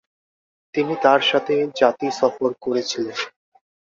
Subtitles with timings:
[0.73, 3.17] তিনি তার সাথে জাতি সফর করেছিলেন।